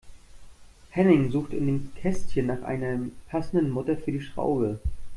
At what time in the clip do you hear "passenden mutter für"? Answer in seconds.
3.29-4.11